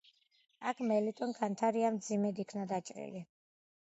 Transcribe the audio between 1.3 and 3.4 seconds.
ქანთარია მძიმედ იქნა დაჭრილი.